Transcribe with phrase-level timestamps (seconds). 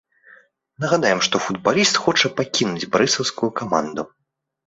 [0.83, 4.09] Нагадаем, што футбаліст хоча пакінуць барысаўскую каманду.